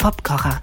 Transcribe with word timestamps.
Popkocher. 0.00 0.60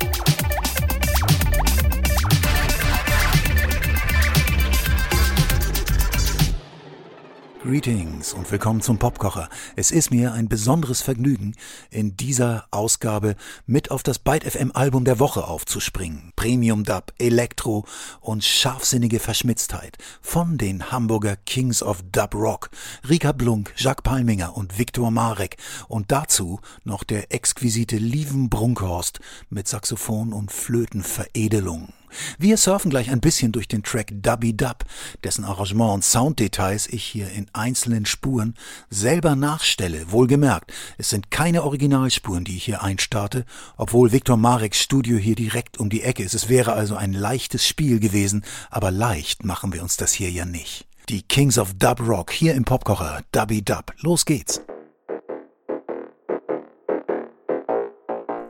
Greetings 7.68 8.32
und 8.32 8.50
willkommen 8.50 8.80
zum 8.80 8.98
Popkocher. 8.98 9.50
Es 9.76 9.92
ist 9.92 10.10
mir 10.10 10.32
ein 10.32 10.48
besonderes 10.48 11.02
Vergnügen, 11.02 11.54
in 11.92 12.16
dieser 12.16 12.66
Ausgabe 12.72 13.36
mit 13.66 13.92
auf 13.92 14.04
das 14.04 14.20
Byte 14.20 14.46
FM 14.46 14.72
Album 14.74 15.04
der 15.04 15.20
Woche 15.20 15.46
aufzuspringen. 15.46 16.32
Premium 16.38 16.86
Dub, 16.86 17.12
Elektro 17.20 17.84
und 18.22 18.46
scharfsinnige 18.46 19.20
Verschmitztheit 19.20 19.98
von 20.22 20.58
den 20.58 20.94
Hamburger 20.94 21.36
Kings 21.36 21.84
of 21.84 22.06
Dub 22.10 22.36
Rock, 22.36 22.70
Rika 23.10 23.34
Blunk, 23.34 23.74
Jacques 23.76 24.02
Palminger 24.02 24.56
und 24.56 24.80
Viktor 24.80 25.12
Marek 25.12 25.58
und 25.90 26.10
dazu 26.10 26.62
noch 26.86 27.04
der 27.04 27.34
exquisite 27.34 27.98
Lieven 27.98 28.50
Brunkhorst 28.50 29.20
mit 29.50 29.68
Saxophon 29.68 30.32
und 30.32 30.54
Flötenveredelung. 30.54 31.90
Wir 32.38 32.58
surfen 32.58 32.90
gleich 32.90 33.10
ein 33.10 33.20
bisschen 33.20 33.52
durch 33.52 33.68
den 33.68 33.84
Track 33.84 34.12
Dubby 34.12 34.56
Dub, 34.56 34.86
dessen 35.24 35.46
Arrangement 35.46 35.94
und 35.94 36.04
Sounddetails 36.04 36.88
ich 36.88 37.04
hier 37.04 37.30
in 37.32 37.48
einzelnen 37.54 38.06
Spuren 38.06 38.56
selber 38.90 39.36
nachstelle. 39.36 40.12
Wohlgemerkt, 40.12 40.72
es 40.98 41.10
sind 41.10 41.32
keine 41.32 41.64
Originalspuren, 41.64 42.44
die 42.44 42.58
ich 42.58 42.66
hier 42.66 42.84
einstarte, 42.84 43.46
obwohl 43.78 44.12
Viktor 44.12 44.38
Mareks 44.38 44.82
Studio 44.82 45.18
hier 45.18 45.36
direkt 45.36 45.78
um 45.78 45.90
die 45.90 46.04
Ecke 46.04 46.24
ist. 46.24 46.34
Es 46.34 46.50
wäre 46.50 46.74
also 46.74 46.96
ein 46.96 47.14
leichtes 47.14 47.68
Spiel 47.68 48.00
gewesen, 48.00 48.44
aber 48.70 48.92
leicht 48.92 49.46
machen 49.46 49.74
wir 49.74 49.84
uns 49.84 49.98
das 49.98 50.14
hier 50.14 50.32
ja 50.32 50.46
nicht. 50.46 50.88
Die 51.10 51.22
Kings 51.22 51.58
of 51.58 51.74
Dub 51.76 52.02
Rock 52.06 52.32
hier 52.32 52.54
im 52.56 52.66
Popkocher, 52.66 53.22
Dubby 53.32 53.64
Dub. 53.64 53.94
Los 54.02 54.26
geht's! 54.26 54.62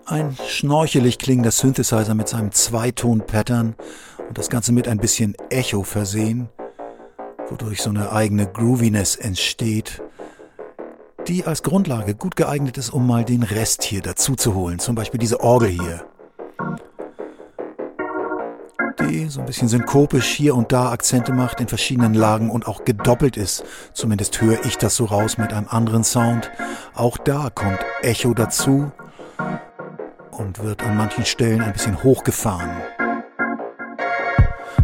Ein 0.09 0.37
schnorchelig 0.47 1.19
klingender 1.19 1.51
Synthesizer 1.51 2.15
mit 2.15 2.29
seinem 2.29 2.53
Zweiton-Pattern 2.53 3.75
und 4.29 4.37
das 4.37 4.47
Ganze 4.47 4.71
mit 4.71 4.87
ein 4.87 4.99
bisschen 4.99 5.35
Echo 5.49 5.83
versehen, 5.83 6.47
wodurch 7.49 7.81
so 7.81 7.89
eine 7.89 8.13
eigene 8.13 8.47
Grooviness 8.47 9.17
entsteht, 9.17 10.01
die 11.27 11.43
als 11.43 11.61
Grundlage 11.61 12.15
gut 12.15 12.37
geeignet 12.37 12.77
ist, 12.77 12.91
um 12.91 13.05
mal 13.05 13.25
den 13.25 13.43
Rest 13.43 13.83
hier 13.83 14.01
dazu 14.01 14.35
zu 14.35 14.55
holen. 14.55 14.79
Zum 14.79 14.95
Beispiel 14.95 15.19
diese 15.19 15.41
Orgel 15.41 15.71
hier. 15.71 16.05
Die 19.01 19.27
so 19.27 19.41
ein 19.41 19.45
bisschen 19.45 19.67
synkopisch 19.67 20.27
hier 20.27 20.55
und 20.55 20.71
da 20.71 20.89
Akzente 20.89 21.33
macht 21.33 21.59
in 21.59 21.67
verschiedenen 21.67 22.13
Lagen 22.13 22.49
und 22.49 22.65
auch 22.65 22.85
gedoppelt 22.85 23.35
ist. 23.35 23.65
Zumindest 23.91 24.39
höre 24.39 24.63
ich 24.65 24.77
das 24.77 24.95
so 24.95 25.03
raus 25.03 25.37
mit 25.37 25.51
einem 25.51 25.67
anderen 25.67 26.05
Sound. 26.05 26.49
Auch 26.93 27.17
da 27.17 27.49
kommt 27.49 27.79
Echo 28.03 28.33
dazu 28.33 28.89
und 30.37 30.59
wird 30.59 30.83
an 30.83 30.97
manchen 30.97 31.25
Stellen 31.25 31.61
ein 31.61 31.73
bisschen 31.73 32.03
hochgefahren. 32.03 32.69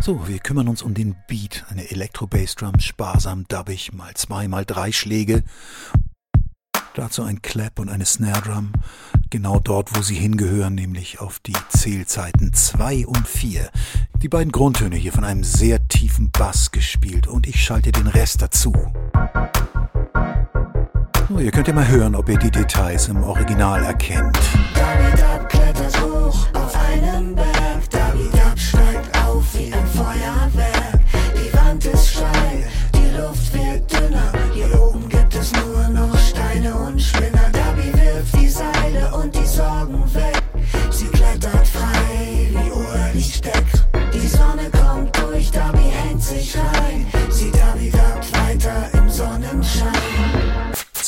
So, 0.01 0.27
wir 0.27 0.39
kümmern 0.39 0.67
uns 0.67 0.81
um 0.81 0.93
den 0.93 1.15
Beat. 1.27 1.65
Eine 1.69 1.89
Elektro-Bassdrum, 1.89 2.79
sparsam 2.79 3.45
dubbig, 3.47 3.93
mal 3.93 4.13
zwei, 4.15 4.47
mal 4.47 4.65
drei 4.65 4.91
Schläge. 4.91 5.43
Dazu 6.95 7.23
ein 7.23 7.41
Clap 7.41 7.79
und 7.79 7.89
eine 7.89 8.05
Snare 8.05 8.41
Drum. 8.41 8.73
Genau 9.29 9.59
dort, 9.59 9.97
wo 9.97 10.01
sie 10.01 10.15
hingehören, 10.15 10.75
nämlich 10.75 11.19
auf 11.19 11.39
die 11.39 11.55
Zählzeiten 11.69 12.53
2 12.53 13.07
und 13.07 13.27
4. 13.27 13.69
Die 14.21 14.29
beiden 14.29 14.51
Grundtöne 14.51 14.95
hier 14.95 15.11
von 15.11 15.23
einem 15.23 15.43
sehr 15.43 15.87
tiefen 15.87 16.29
Bass 16.29 16.69
gespielt 16.71 17.25
und 17.25 17.47
ich 17.47 17.63
schalte 17.63 17.91
den 17.91 18.07
Rest 18.07 18.43
dazu. 18.43 18.73
So, 21.29 21.39
ihr 21.39 21.51
könnt 21.51 21.67
ja 21.67 21.73
mal 21.73 21.87
hören, 21.87 22.13
ob 22.13 22.29
ihr 22.29 22.37
die 22.37 22.51
Details 22.51 23.07
im 23.07 23.23
Original 23.23 23.83
erkennt. 23.83 24.37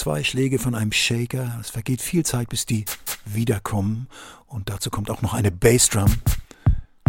Zwei 0.05 0.23
Schläge 0.23 0.59
von 0.59 0.75
einem 0.75 0.91
Shaker. 0.91 1.57
Es 1.59 1.71
vergeht 1.71 1.99
viel 1.99 2.23
Zeit, 2.23 2.49
bis 2.49 2.67
die 2.67 2.85
wiederkommen. 3.25 4.07
Und 4.45 4.69
dazu 4.69 4.91
kommt 4.91 5.09
auch 5.09 5.23
noch 5.23 5.33
eine 5.33 5.49
Bassdrum, 5.49 6.13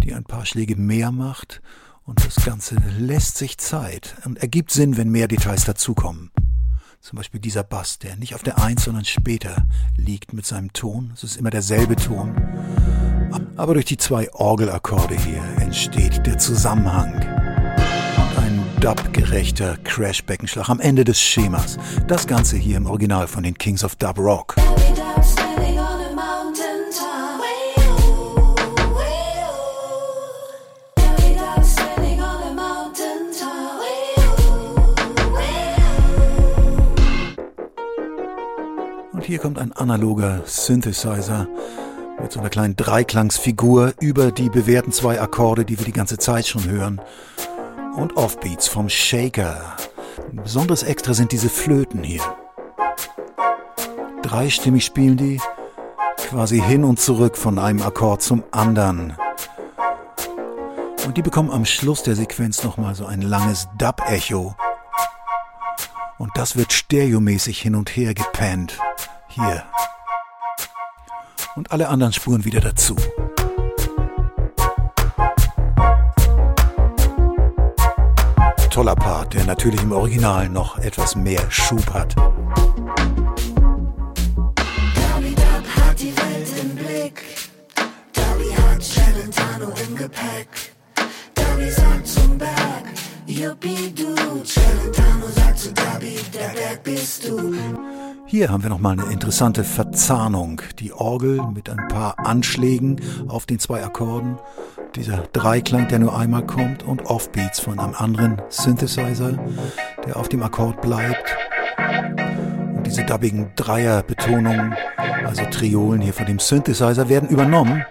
die 0.02 0.14
ein 0.14 0.24
paar 0.24 0.46
Schläge 0.46 0.76
mehr 0.76 1.12
macht. 1.12 1.60
Und 2.04 2.24
das 2.24 2.42
Ganze 2.42 2.76
lässt 2.98 3.36
sich 3.36 3.58
Zeit 3.58 4.16
und 4.24 4.38
ergibt 4.38 4.70
Sinn, 4.70 4.96
wenn 4.96 5.10
mehr 5.10 5.28
Details 5.28 5.66
dazukommen. 5.66 6.30
Zum 7.02 7.18
Beispiel 7.18 7.38
dieser 7.38 7.64
Bass, 7.64 7.98
der 7.98 8.16
nicht 8.16 8.34
auf 8.34 8.42
der 8.42 8.62
Eins, 8.62 8.84
sondern 8.84 9.04
später 9.04 9.66
liegt 9.98 10.32
mit 10.32 10.46
seinem 10.46 10.72
Ton. 10.72 11.10
Es 11.12 11.22
ist 11.22 11.36
immer 11.36 11.50
derselbe 11.50 11.96
Ton. 11.96 12.34
Aber 13.56 13.74
durch 13.74 13.84
die 13.84 13.98
zwei 13.98 14.32
Orgelakkorde 14.32 15.16
hier 15.16 15.42
entsteht 15.60 16.26
der 16.26 16.38
Zusammenhang. 16.38 17.35
Dub-gerechter 18.80 19.78
Crash-Beckenschlag 19.84 20.68
am 20.68 20.80
Ende 20.80 21.04
des 21.04 21.20
Schemas. 21.20 21.78
Das 22.06 22.26
Ganze 22.26 22.56
hier 22.56 22.76
im 22.76 22.86
Original 22.86 23.26
von 23.26 23.42
den 23.42 23.56
Kings 23.56 23.82
of 23.82 23.96
Dub 23.96 24.18
Rock. 24.18 24.56
Und 39.12 39.24
hier 39.24 39.38
kommt 39.38 39.58
ein 39.58 39.72
analoger 39.72 40.42
Synthesizer 40.44 41.48
mit 42.20 42.32
so 42.32 42.40
einer 42.40 42.50
kleinen 42.50 42.76
Dreiklangsfigur 42.76 43.94
über 44.00 44.30
die 44.30 44.50
bewährten 44.50 44.92
zwei 44.92 45.20
Akkorde, 45.20 45.64
die 45.64 45.78
wir 45.78 45.86
die 45.86 45.92
ganze 45.92 46.18
Zeit 46.18 46.46
schon 46.46 46.68
hören. 46.68 47.00
Und 47.96 48.16
Offbeats 48.18 48.68
vom 48.68 48.88
Shaker. 48.90 49.74
Ein 50.30 50.42
besonderes 50.42 50.82
Extra 50.82 51.14
sind 51.14 51.32
diese 51.32 51.48
Flöten 51.48 52.02
hier. 52.04 52.22
Dreistimmig 54.22 54.84
spielen 54.84 55.16
die, 55.16 55.40
quasi 56.28 56.60
hin 56.60 56.84
und 56.84 57.00
zurück 57.00 57.38
von 57.38 57.58
einem 57.58 57.80
Akkord 57.80 58.20
zum 58.20 58.44
anderen. 58.50 59.16
Und 61.06 61.16
die 61.16 61.22
bekommen 61.22 61.50
am 61.50 61.64
Schluss 61.64 62.02
der 62.02 62.16
Sequenz 62.16 62.62
nochmal 62.64 62.94
so 62.94 63.06
ein 63.06 63.22
langes 63.22 63.68
Dub-Echo. 63.78 64.54
Und 66.18 66.32
das 66.34 66.56
wird 66.56 66.72
stereomäßig 66.74 67.60
hin 67.60 67.74
und 67.74 67.96
her 67.96 68.12
gepannt. 68.12 68.78
Hier. 69.28 69.62
Und 71.54 71.72
alle 71.72 71.88
anderen 71.88 72.12
Spuren 72.12 72.44
wieder 72.44 72.60
dazu. 72.60 72.96
Toller 78.76 78.94
Part, 78.94 79.32
der 79.32 79.46
natürlich 79.46 79.82
im 79.82 79.92
Original 79.92 80.50
noch 80.50 80.76
etwas 80.76 81.16
mehr 81.16 81.50
Schub 81.50 81.94
hat. 81.94 82.14
Davidab 84.94 85.64
hat 85.76 85.98
die 85.98 86.14
Welt 86.14 86.48
im 86.60 86.74
Blick. 86.74 87.24
Davi 88.12 88.50
hat 88.52 88.82
Celentano 88.82 89.72
im 89.88 89.96
Gepäck. 89.96 90.74
Davi 91.32 91.70
sagt 91.70 92.06
zum 92.06 92.36
Berg, 92.36 92.84
Yuppie 93.24 93.94
du. 93.96 94.14
Celentano 94.44 95.28
sagt 95.34 95.58
zu 95.58 95.72
Davi, 95.72 96.18
der 96.34 96.48
Berg 96.48 96.82
bist 96.82 97.26
du. 97.26 97.54
Hier 98.28 98.50
haben 98.50 98.64
wir 98.64 98.70
nochmal 98.70 98.98
eine 98.98 99.12
interessante 99.12 99.62
Verzahnung. 99.62 100.60
Die 100.80 100.92
Orgel 100.92 101.40
mit 101.54 101.70
ein 101.70 101.86
paar 101.86 102.18
Anschlägen 102.18 103.00
auf 103.28 103.46
den 103.46 103.60
zwei 103.60 103.84
Akkorden. 103.84 104.38
Dieser 104.96 105.18
Dreiklang, 105.32 105.86
der 105.86 106.00
nur 106.00 106.18
einmal 106.18 106.44
kommt 106.44 106.82
und 106.82 107.06
Offbeats 107.06 107.60
von 107.60 107.78
einem 107.78 107.94
anderen 107.94 108.42
Synthesizer, 108.48 109.38
der 110.04 110.16
auf 110.16 110.28
dem 110.28 110.42
Akkord 110.42 110.80
bleibt. 110.80 111.36
Und 112.74 112.84
diese 112.84 113.04
dubbigen 113.04 113.52
Dreierbetonungen, 113.54 114.74
also 115.24 115.44
Triolen 115.44 116.00
hier 116.00 116.12
von 116.12 116.26
dem 116.26 116.40
Synthesizer, 116.40 117.08
werden 117.08 117.28
übernommen 117.28 117.84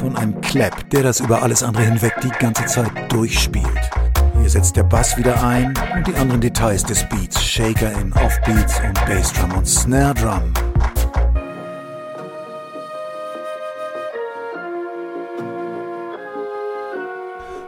von 0.00 0.16
einem 0.16 0.40
Clap, 0.40 0.88
der 0.88 1.02
das 1.02 1.20
über 1.20 1.42
alles 1.42 1.62
andere 1.62 1.84
hinweg 1.84 2.14
die 2.22 2.30
ganze 2.30 2.64
Zeit 2.64 2.90
durchspielt. 3.12 4.03
Hier 4.44 4.50
setzt 4.50 4.76
der 4.76 4.82
Bass 4.82 5.16
wieder 5.16 5.42
ein 5.42 5.72
und 5.96 6.06
die 6.06 6.14
anderen 6.16 6.42
Details 6.42 6.84
des 6.84 7.08
Beats, 7.08 7.42
Shaker 7.42 7.90
in 7.98 8.12
Offbeats 8.12 8.78
und 8.78 8.92
Bassdrum 9.06 9.52
und 9.52 9.66
Snare 9.66 10.12
Drum. 10.12 10.52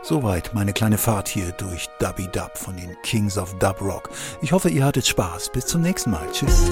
Soweit 0.02 0.52
meine 0.52 0.74
kleine 0.74 0.98
Fahrt 0.98 1.28
hier 1.28 1.52
durch 1.52 1.88
Dubby 1.98 2.28
Dub 2.30 2.58
von 2.58 2.76
den 2.76 2.94
Kings 3.02 3.38
of 3.38 3.58
Dub 3.58 3.80
Rock. 3.80 4.10
Ich 4.42 4.52
hoffe, 4.52 4.68
ihr 4.68 4.84
hattet 4.84 5.06
Spaß. 5.06 5.52
Bis 5.52 5.64
zum 5.64 5.80
nächsten 5.80 6.10
Mal. 6.10 6.26
Tschüss. 6.30 6.70